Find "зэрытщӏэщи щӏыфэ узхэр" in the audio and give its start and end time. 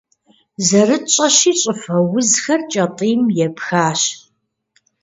0.67-2.61